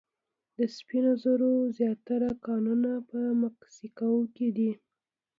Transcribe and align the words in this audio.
د 0.57 0.57
سپینو 0.75 1.11
زرو 1.23 1.51
زیاتره 1.77 2.31
کانونه 2.47 2.91
په 3.09 3.19
مکسیکو 3.43 4.11
کې 4.35 4.47
دي. 4.57 4.71